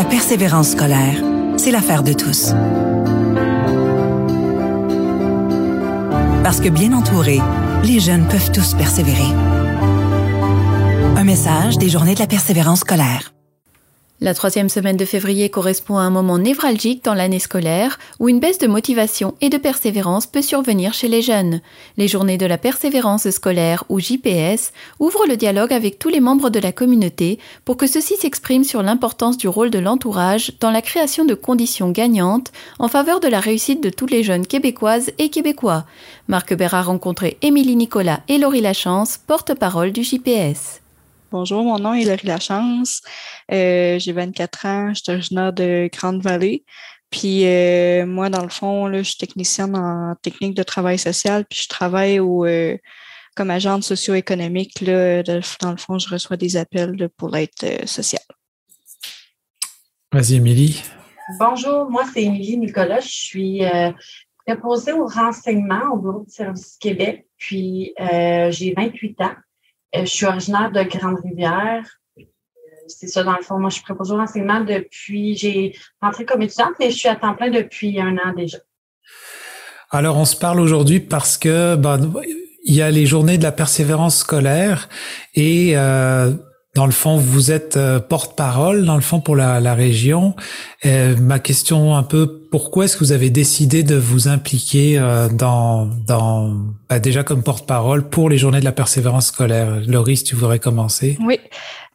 [0.00, 1.22] La persévérance scolaire,
[1.58, 2.54] c'est l'affaire de tous.
[6.42, 7.42] Parce que bien entourés,
[7.84, 9.30] les jeunes peuvent tous persévérer.
[11.16, 13.34] Un message des Journées de la persévérance scolaire.
[14.22, 18.38] La troisième semaine de février correspond à un moment névralgique dans l'année scolaire où une
[18.38, 21.62] baisse de motivation et de persévérance peut survenir chez les jeunes.
[21.96, 26.50] Les journées de la persévérance scolaire ou JPS ouvrent le dialogue avec tous les membres
[26.50, 30.82] de la communauté pour que ceux-ci s'expriment sur l'importance du rôle de l'entourage dans la
[30.82, 35.30] création de conditions gagnantes en faveur de la réussite de tous les jeunes québécoises et
[35.30, 35.86] québécois.
[36.28, 40.79] Marc Bert a rencontré Émilie Nicolas et Laurie Lachance, porte-parole du JPS.
[41.32, 43.02] Bonjour, mon nom est Laurie Lachance.
[43.52, 46.64] Euh, j'ai 24 ans, je suis originaire de Grande-Vallée.
[47.08, 51.44] Puis euh, moi, dans le fond, là, je suis technicienne en technique de travail social,
[51.48, 52.76] puis je travaille au, euh,
[53.36, 54.80] comme agente socio-économique.
[54.80, 58.22] Là, dans le fond, je reçois des appels pour l'aide sociale.
[60.10, 60.82] Vas-y, Émilie.
[61.38, 62.98] Bonjour, moi, c'est Émilie Nicolas.
[62.98, 63.62] Je suis
[64.44, 69.36] préposée au renseignement au Bureau de service Québec, puis j'ai 28 ans.
[69.96, 71.84] Euh, je suis originaire de Grande-Rivière.
[72.18, 72.22] Euh,
[72.88, 73.58] c'est ça, dans le fond.
[73.58, 75.36] Moi, je suis préposée au renseignement depuis.
[75.36, 78.58] J'ai rentré comme étudiante, mais je suis à temps plein depuis un an déjà.
[79.90, 82.12] Alors, on se parle aujourd'hui parce que ben,
[82.64, 84.88] il y a les journées de la persévérance scolaire
[85.34, 86.32] et euh,
[86.74, 90.36] dans le fond, vous êtes euh, porte-parole, dans le fond, pour la, la région.
[90.86, 95.28] Euh, ma question un peu, pourquoi est-ce que vous avez décidé de vous impliquer euh,
[95.28, 96.54] dans, dans
[96.88, 99.80] bah, déjà comme porte-parole pour les journées de la persévérance scolaire?
[99.86, 101.18] Laurie, si tu voudrais commencer?
[101.24, 101.40] Oui.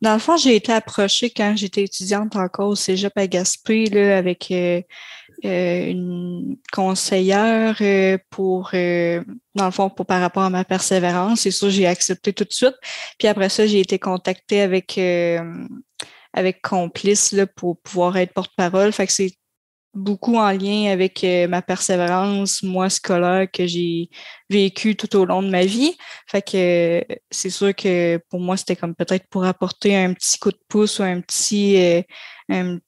[0.01, 4.17] Dans le fond, j'ai été approchée quand j'étais étudiante encore au Cégep à Gaspé, là,
[4.17, 4.81] avec euh,
[5.43, 9.23] une conseillère euh, pour, euh,
[9.55, 11.41] dans le fond, pour par rapport à ma persévérance.
[11.41, 12.75] C'est sûr, j'ai accepté tout de suite.
[13.17, 14.99] Puis après ça, j'ai été contactée avec,
[16.33, 18.91] avec Complice là, pour pouvoir être porte-parole.
[18.91, 19.33] Fait que c'est
[19.93, 24.09] beaucoup en lien avec ma persévérance, moi, scolaire, que j'ai
[24.49, 25.95] vécu tout au long de ma vie.
[26.27, 30.51] Fait que c'est sûr que pour moi, c'était comme peut-être pour apporter un petit coup
[30.51, 32.03] de pouce ou un petit,
[32.49, 32.79] un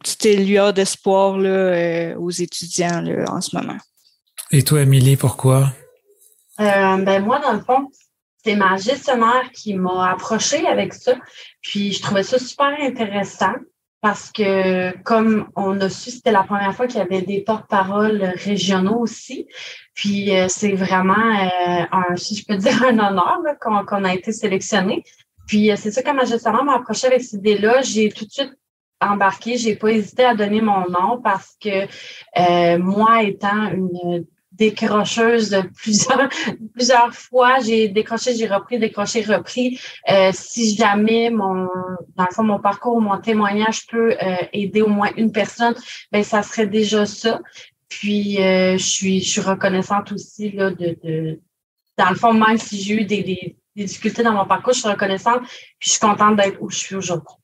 [0.00, 3.78] petite lueur d'espoir euh, aux étudiants là, en ce moment.
[4.50, 5.72] Et toi, Émilie, pourquoi?
[6.60, 7.90] Euh, ben moi, dans le fond,
[8.44, 11.14] c'est ma gestionnaire qui m'a approché avec ça.
[11.62, 13.54] Puis je trouvais ça super intéressant
[14.00, 18.32] parce que comme on a su, c'était la première fois qu'il y avait des porte-paroles
[18.36, 19.46] régionaux aussi.
[19.94, 21.14] Puis euh, c'est vraiment
[21.92, 25.04] un, si je peux dire, un honneur qu'on a été sélectionné.
[25.46, 28.52] Puis c'est ça, quand ma gestionnaire m'a approché avec cette idée-là, j'ai tout de suite
[29.00, 31.86] embarqué, j'ai pas hésité à donner mon nom parce que
[32.38, 36.28] euh, moi étant une décrocheuse de plusieurs
[36.74, 39.80] plusieurs fois, j'ai décroché, j'ai repris, décroché, repris.
[40.10, 41.68] Euh, si jamais mon
[42.16, 45.74] dans le fond mon parcours, mon témoignage peut euh, aider au moins une personne,
[46.12, 47.40] ben ça serait déjà ça.
[47.88, 51.40] Puis je suis je suis reconnaissante aussi là de, de
[51.98, 54.80] dans le fond même si j'ai eu des, des, des difficultés dans mon parcours, je
[54.80, 55.42] suis reconnaissante.
[55.42, 57.39] Puis je suis contente d'être où je suis aujourd'hui.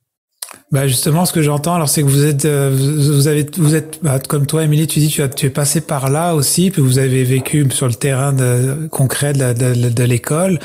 [0.72, 4.02] Bah justement, ce que j'entends, alors c'est que vous êtes, euh, vous avez, vous êtes
[4.02, 6.82] bah, comme toi, Émilie, tu dis, tu, as, tu es passé par là aussi, puis
[6.82, 10.58] vous avez vécu sur le terrain de, concret de, de, de l'école.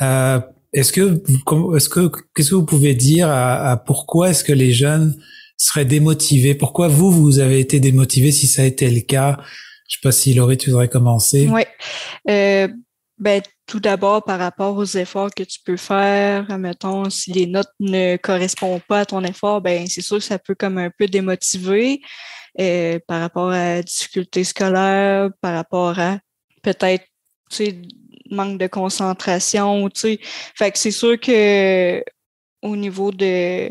[0.00, 0.40] Euh,
[0.72, 1.22] est-ce que,
[1.76, 5.16] est-ce que, qu'est-ce que vous pouvez dire à, pourquoi est-ce que les jeunes
[5.56, 6.54] seraient démotivés?
[6.54, 9.38] Pourquoi vous, vous avez été démotivés si ça a été le cas?
[9.88, 11.48] Je sais pas si Laurie, tu voudrais commencer.
[11.50, 11.62] Oui.
[12.28, 12.68] Euh,
[13.18, 17.72] ben, tout d'abord, par rapport aux efforts que tu peux faire, mettons, si les notes
[17.78, 21.06] ne correspondent pas à ton effort, ben c'est sûr que ça peut comme un peu
[21.06, 22.00] démotiver
[22.60, 26.18] euh, par rapport à la difficulté scolaire, par rapport à
[26.62, 27.04] peut-être,
[27.50, 27.82] tu sais,
[28.30, 30.20] manque de concentration, tu sais.
[30.56, 32.02] Fait que c'est sûr que
[32.62, 33.70] au niveau de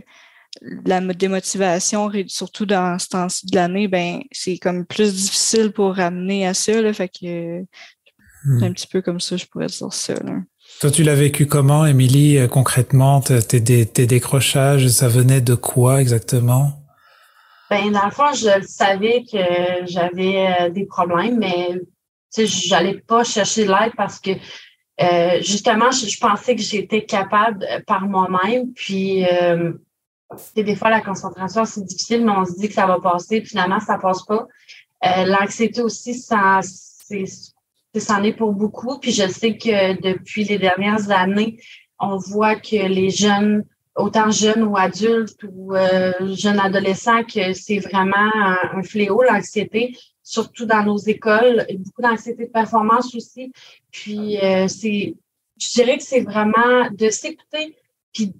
[0.85, 6.47] la démotivation, surtout dans ce temps-ci de l'année, ben c'est comme plus difficile pour ramener
[6.47, 6.81] à ça.
[6.81, 7.63] Là, fait que
[8.45, 8.63] Hmm.
[8.63, 10.13] Un petit peu comme ça, je pourrais dire ça.
[10.79, 13.19] Toi, tu l'as vécu comment, Émilie, euh, concrètement?
[13.21, 16.83] Tes, décrochages, ça venait de quoi exactement?
[17.69, 21.81] Ben, dans le fond, je savais que j'avais euh, des problèmes, mais
[22.37, 24.31] je n'allais pas chercher de l'aide parce que
[25.01, 28.71] euh, justement, je, pensais que j'étais capable par moi-même.
[28.73, 29.25] Puis
[30.55, 33.79] des fois, la concentration, c'est difficile, mais on se dit que ça va passer, finalement,
[33.79, 34.47] ça passe pas.
[35.03, 37.25] L'anxiété aussi, ça, c'est
[37.95, 38.99] c'en est pour beaucoup.
[38.99, 41.59] Puis je sais que depuis les dernières années,
[41.99, 43.63] on voit que les jeunes,
[43.95, 48.31] autant jeunes ou adultes ou euh, jeunes adolescents, que c'est vraiment
[48.73, 53.51] un, fléau, l'anxiété, surtout dans nos écoles, beaucoup d'anxiété de performance aussi.
[53.91, 55.15] Puis euh, c'est,
[55.59, 57.75] je dirais que c'est vraiment de s'écouter,
[58.13, 58.33] puis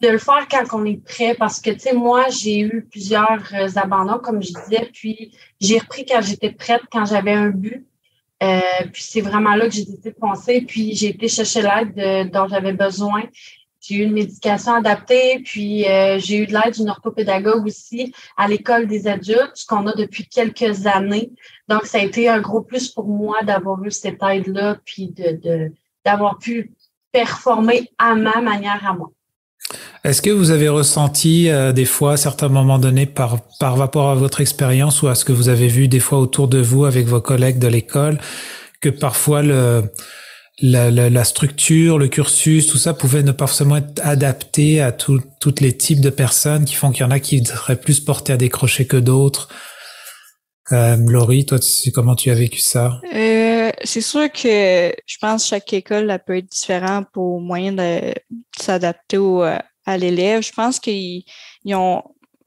[0.00, 3.42] de le faire quand on est prêt parce que, tu sais, moi, j'ai eu plusieurs
[3.52, 7.86] euh, abandons, comme je disais, puis j'ai repris quand j'étais prête, quand j'avais un but.
[8.42, 8.60] Euh,
[8.92, 10.62] puis c'est vraiment là que j'ai décidé de penser.
[10.62, 13.24] Puis j'ai été chercher l'aide dont j'avais besoin.
[13.80, 18.48] J'ai eu une médication adaptée, puis euh, j'ai eu de l'aide d'une orthopédagogue aussi à
[18.48, 21.30] l'école des adultes, ce qu'on a depuis quelques années.
[21.68, 25.72] Donc, ça a été un gros plus pour moi d'avoir eu cette aide-là, puis de
[26.04, 26.72] d'avoir pu
[27.12, 29.10] performer à ma manière à moi.
[30.04, 34.10] Est-ce que vous avez ressenti euh, des fois, à certains moments donnés, par, par rapport
[34.10, 36.84] à votre expérience ou à ce que vous avez vu des fois autour de vous
[36.84, 38.18] avec vos collègues de l'école,
[38.80, 39.84] que parfois le,
[40.60, 45.20] la, la, structure, le cursus, tout ça pouvait ne pas forcément être adapté à tous
[45.60, 48.36] les types de personnes qui font qu'il y en a qui seraient plus portés à
[48.36, 49.48] décrocher que d'autres?
[50.70, 53.00] Euh, Laurie, toi, tu, comment tu as vécu ça?
[53.14, 57.72] Euh, c'est sûr que je pense que chaque école elle peut être différente pour moyen
[57.72, 58.12] de,
[58.58, 59.16] s'adapter
[59.88, 60.42] à l'élève.
[60.42, 61.24] Je pense qu'ils
[61.72, 62.02] ont,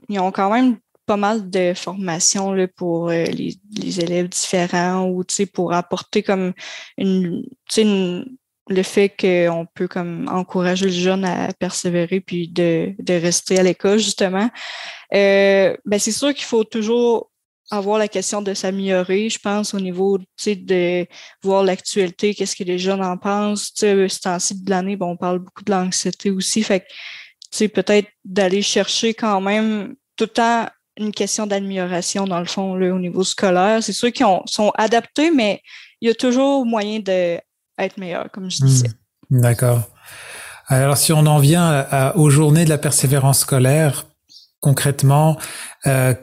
[0.10, 5.24] ils ont quand même pas mal de formations pour euh, les, élèves différents ou
[5.54, 6.54] pour apporter comme
[6.98, 13.64] le fait qu'on peut comme encourager le jeune à persévérer puis de, de rester à
[13.64, 14.50] l'école, justement.
[15.14, 17.32] Euh, ben c'est sûr qu'il faut toujours
[17.72, 21.08] avoir la question de s'améliorer, je pense, au niveau de
[21.42, 23.72] voir l'actualité, qu'est-ce que les jeunes en pensent.
[23.74, 26.66] Ce temps-ci de l'année, bon, on parle beaucoup de l'anxiété aussi.
[27.52, 30.68] Que peut-être d'aller chercher quand même tout le temps
[30.98, 33.82] une question d'amélioration, dans le fond, là, au niveau scolaire.
[33.82, 35.62] C'est sûr qu'ils sont adaptés, mais
[36.02, 38.90] il y a toujours moyen d'être meilleur, comme je disais.
[39.30, 39.42] Hmm.
[39.42, 39.90] D'accord.
[40.68, 44.06] Alors, si on en vient aux journées de la persévérance scolaire,
[44.62, 45.38] concrètement,
[45.88, 46.14] euh,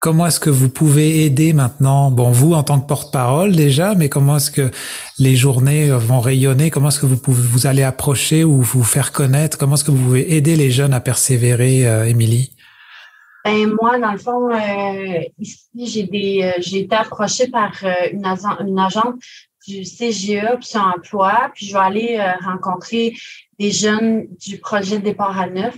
[0.00, 4.08] Comment est-ce que vous pouvez aider maintenant, bon, vous en tant que porte-parole déjà, mais
[4.08, 4.70] comment est-ce que
[5.18, 6.70] les journées vont rayonner?
[6.70, 9.58] Comment est-ce que vous pouvez, vous allez approcher ou vous faire connaître?
[9.58, 12.52] Comment est-ce que vous pouvez aider les jeunes à persévérer, euh, Émilie?
[13.44, 17.72] ben, moi, dans le fond, euh, ici, j'ai des, euh, j'ai été approchée par
[18.12, 19.16] une, une agente
[19.66, 23.16] du CGE Option Emploi, puis je vais aller rencontrer
[23.58, 25.76] des jeunes du projet Départ à neuf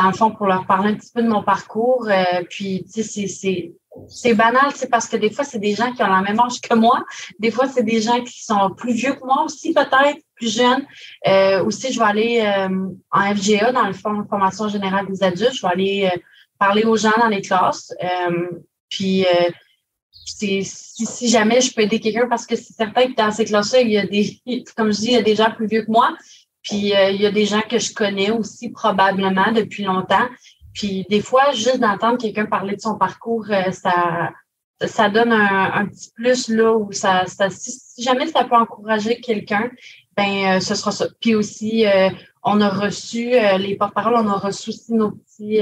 [0.00, 2.06] dans le fond, pour leur parler un petit peu de mon parcours.
[2.08, 6.02] Euh, puis, tu sais, c'est, banal, c'est parce que des fois, c'est des gens qui
[6.04, 7.04] ont la même âge que moi.
[7.40, 10.86] Des fois, c'est des gens qui sont plus vieux que moi aussi, peut-être, plus jeunes.
[11.26, 15.54] Euh, aussi, je vais aller euh, en FGA, dans le fond, formation générale des adultes.
[15.54, 16.10] Je vais aller
[16.60, 17.92] parler aux gens dans les classes.
[18.88, 19.26] puis,
[20.24, 23.80] si, si, jamais je peux aider quelqu'un, parce que c'est certain que dans ces classes-là,
[23.80, 24.40] il y a des,
[24.76, 26.16] comme je dis, il y a des gens plus vieux que moi.
[26.62, 30.28] Puis euh, il y a des gens que je connais aussi probablement depuis longtemps.
[30.74, 34.30] Puis des fois, juste d'entendre quelqu'un parler de son parcours, euh, ça,
[34.84, 39.70] ça donne un, petit plus là où ça, ça si, jamais ça peut encourager quelqu'un,
[40.16, 41.06] ben euh, ce sera ça.
[41.20, 41.84] Puis aussi,
[42.44, 45.60] on a reçu les porte-paroles, on a reçu aussi nos petits,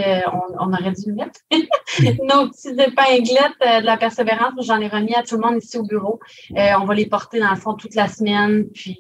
[0.61, 4.53] on, aurait dû le mettre, nos petits épinglettes de la persévérance.
[4.61, 6.21] J'en ai remis à tout le monde ici au bureau.
[6.51, 8.67] on va les porter dans le fond toute la semaine.
[8.75, 8.99] Puis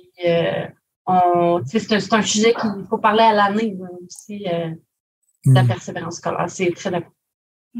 [1.66, 4.70] c'est un sujet qu'il faut parler à l'année aussi, euh,
[5.44, 5.68] de la mm.
[5.68, 6.46] persévérance scolaire.
[6.48, 7.12] C'est très important.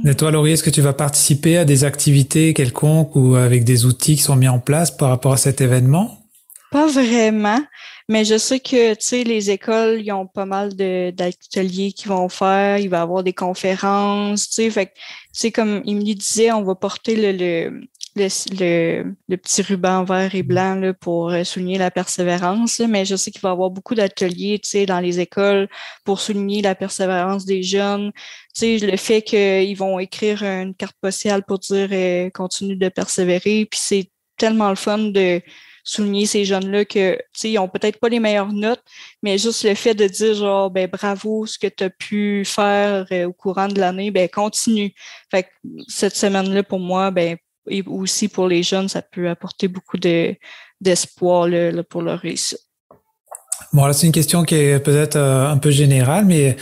[0.04, 3.86] Et toi, Laurie, est-ce que tu vas participer à des activités quelconques ou avec des
[3.86, 6.25] outils qui sont mis en place par rapport à cet événement?
[6.72, 7.60] Pas vraiment,
[8.08, 12.28] mais je sais que tu sais les écoles ils ont pas mal d'ateliers qu'ils vont
[12.28, 14.92] faire, il va y avoir des conférences, tu sais fait
[15.38, 17.32] tu comme Emily disait, on va porter le,
[18.16, 23.16] le, le, petit ruban vert et blanc là, pour euh, souligner la persévérance, mais je
[23.16, 25.68] sais qu'il va y avoir beaucoup d'ateliers dans les écoles
[26.04, 28.12] pour souligner la persévérance des jeunes.
[28.54, 33.66] sais le fait qu'ils vont écrire une carte postale pour dire euh, continue de persévérer,
[33.70, 35.42] puis c'est tellement le fun de
[35.86, 38.82] souligner ces jeunes-là que, tu ils ont peut-être pas les meilleures notes,
[39.22, 43.06] mais juste le fait de dire, genre, ben, bravo, ce que tu as pu faire
[43.12, 44.92] euh, au courant de l'année, ben, continue.
[45.30, 45.48] Fait que
[45.86, 47.36] cette semaine-là, pour moi, ben,
[47.68, 51.48] et aussi pour les jeunes, ça peut apporter beaucoup d'espoir
[51.88, 52.60] pour leur réussite.
[53.72, 56.56] Bon, là, c'est une question qui est peut-être euh, un peu générale, mais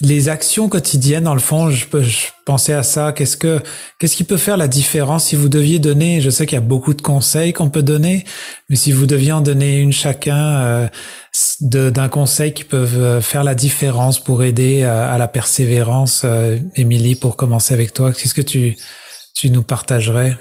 [0.00, 3.12] les actions quotidiennes, dans le fond, je, je pensais à ça.
[3.12, 3.60] Qu'est-ce que,
[3.98, 6.60] qu'est-ce qui peut faire la différence si vous deviez donner Je sais qu'il y a
[6.60, 8.24] beaucoup de conseils qu'on peut donner,
[8.68, 10.88] mais si vous deviez en donner une chacun euh,
[11.60, 16.26] d'un conseil qui peuvent euh, faire la différence pour aider à, la persévérance,
[16.74, 18.76] Émilie, pour commencer avec toi, qu'est-ce que tu
[19.34, 20.36] tu nous partagerais?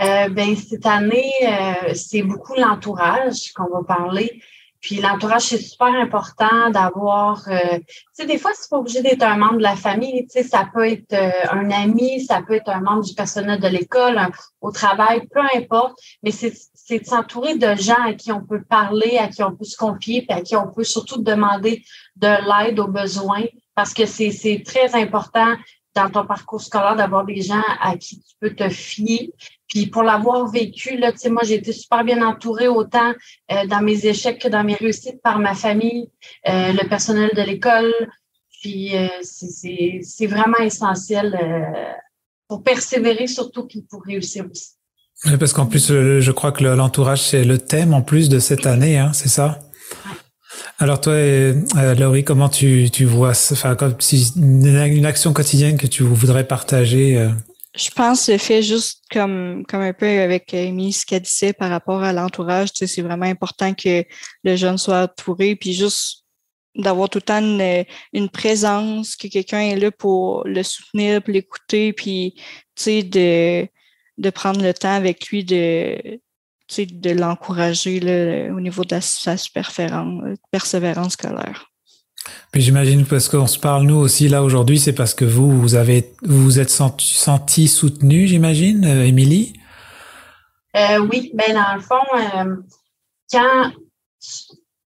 [0.00, 4.40] Euh, ben, cette année, euh, c'est beaucoup l'entourage qu'on va parler.
[4.80, 9.24] Puis l'entourage, c'est super important d'avoir, euh, tu sais, des fois, c'est pas obligé d'être
[9.24, 12.54] un membre de la famille, tu sais, ça peut être euh, un ami, ça peut
[12.54, 14.20] être un membre du personnel de l'école,
[14.60, 16.52] au travail, peu importe, mais c'est
[16.98, 20.22] de s'entourer de gens à qui on peut parler, à qui on peut se confier,
[20.22, 21.82] puis à qui on peut surtout demander
[22.16, 23.44] de l'aide aux besoins,
[23.74, 25.54] parce que c'est très important
[25.94, 29.32] dans ton parcours scolaire d'avoir des gens à qui tu peux te fier.
[29.68, 33.12] Puis pour l'avoir vécu, là, tu sais, moi, j'ai été super bien entourée autant
[33.52, 36.10] euh, dans mes échecs que dans mes réussites par ma famille,
[36.48, 37.92] euh, le personnel de l'école.
[38.60, 41.38] Puis euh, c'est vraiment essentiel
[42.48, 44.70] pour persévérer surtout puis pour réussir aussi.
[45.38, 48.98] parce qu'en plus, je crois que l'entourage, c'est le thème en plus de cette année,
[48.98, 49.60] hein, c'est ça?
[50.78, 55.86] Alors toi, euh, Laurie, comment tu, tu vois, enfin, comme si une, action quotidienne que
[55.86, 57.30] tu voudrais partager euh?
[57.74, 61.70] Je pense le fait juste comme comme un peu avec Amy ce qu'elle disait par
[61.70, 64.04] rapport à l'entourage, tu sais, c'est vraiment important que
[64.44, 66.24] le jeune soit entouré, puis juste
[66.74, 67.42] d'avoir tout le temps
[68.12, 73.68] une, présence, que quelqu'un est là pour le soutenir, pour l'écouter, puis tu sais de
[74.18, 76.20] de prendre le temps avec lui de
[76.76, 79.36] de l'encourager au niveau de sa
[80.50, 81.70] persévérance scolaire.
[82.52, 85.74] Puis j'imagine parce qu'on se parle nous aussi là aujourd'hui, c'est parce que vous vous
[85.74, 89.52] avez vous, vous êtes senti, senti soutenu, j'imagine, euh, Émilie?
[90.76, 92.56] Euh, oui, ben dans le fond, euh,
[93.30, 93.72] quand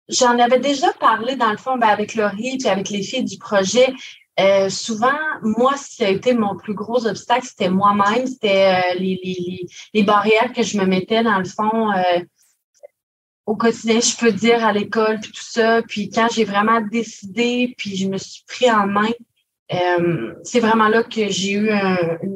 [0.09, 3.37] j'en avais déjà parlé dans le fond ben, avec Laurie puis avec les filles du
[3.37, 3.93] projet,
[4.39, 9.19] euh, souvent, moi, ce qui a été mon plus gros obstacle, c'était moi-même, c'était les,
[9.23, 11.91] les, les, barrières que je me mettais dans le fond
[13.51, 15.81] au quotidien, je peux dire, à l'école, puis tout ça.
[15.81, 19.09] Puis quand j'ai vraiment décidé, puis je me suis pris en main,
[20.43, 21.69] c'est vraiment là que j'ai eu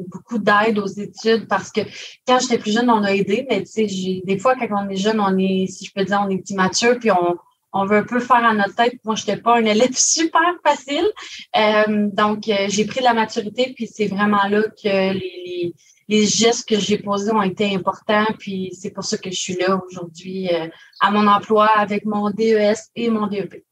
[0.08, 1.80] beaucoup d'aide aux études parce que
[2.26, 4.96] quand j'étais plus jeune, on a aidé, mais tu sais, des fois, quand on est
[4.96, 7.36] jeune, on est, si je peux dire, on est immature, puis on,
[7.76, 8.94] on veut un peu faire à notre tête.
[9.04, 11.06] Moi, je n'étais pas un élève super facile.
[11.56, 15.74] Euh, donc, euh, j'ai pris de la maturité, puis c'est vraiment là que les,
[16.08, 18.26] gestes que j'ai posés ont été importants.
[18.38, 20.68] Puis c'est pour ça que je suis là aujourd'hui euh,
[21.00, 23.64] à mon emploi avec mon DES et mon DEP.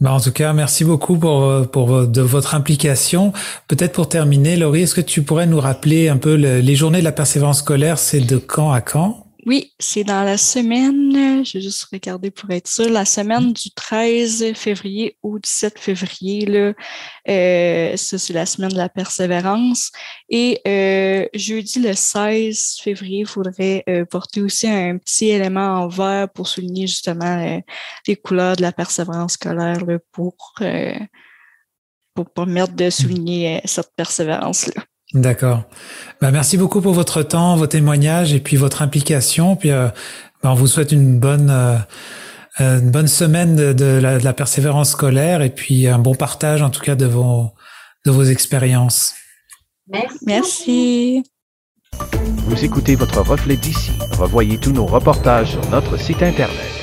[0.00, 3.34] Ben, en tout cas, merci beaucoup pour, de votre implication.
[3.68, 7.04] Peut-être pour terminer, Laurie, est-ce que tu pourrais nous rappeler un peu les journées de
[7.04, 9.29] la persévérance scolaire, c'est de quand à quand?
[9.46, 13.70] Oui, c'est dans la semaine, je vais juste regarder pour être sûr, la semaine du
[13.70, 16.44] 13 février au 17 février.
[16.44, 16.74] Là,
[17.28, 19.92] euh, ça, c'est la semaine de la persévérance.
[20.28, 25.88] Et euh, jeudi, le 16 février, il faudrait euh, porter aussi un petit élément en
[25.88, 27.62] vert pour souligner justement
[28.06, 30.36] les couleurs de la persévérance scolaire là, pour,
[32.14, 34.84] pour permettre de souligner cette persévérance-là.
[35.14, 35.64] D'accord.
[36.20, 39.56] Bah, merci beaucoup pour votre temps, vos témoignages et puis votre implication.
[39.56, 39.88] Puis euh,
[40.42, 41.76] bah, on vous souhaite une bonne euh,
[42.60, 46.80] euh, une bonne semaine de, la, persévérance scolaire et puis un bon partage en tout
[46.80, 47.50] cas de vos
[48.06, 49.14] de vos expériences.
[49.88, 50.18] Merci.
[50.26, 51.22] Merci.
[52.46, 53.92] Vous écoutez votre reflet d'ici.
[54.18, 56.79] Revoyez tous nos reportages sur notre site internet.